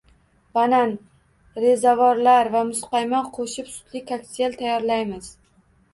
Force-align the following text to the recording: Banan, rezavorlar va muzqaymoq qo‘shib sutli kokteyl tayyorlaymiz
Banan, 0.57 0.93
rezavorlar 1.65 2.49
va 2.55 2.63
muzqaymoq 2.71 3.29
qo‘shib 3.39 3.69
sutli 3.75 4.03
kokteyl 4.13 4.57
tayyorlaymiz 4.63 5.29